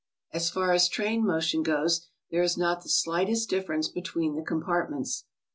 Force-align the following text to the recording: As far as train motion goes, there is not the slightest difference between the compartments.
As 0.33 0.49
far 0.49 0.73
as 0.73 0.89
train 0.89 1.23
motion 1.23 1.61
goes, 1.61 2.07
there 2.31 2.41
is 2.41 2.57
not 2.57 2.81
the 2.81 2.89
slightest 2.89 3.51
difference 3.51 3.87
between 3.87 4.33
the 4.35 4.41
compartments. 4.41 5.25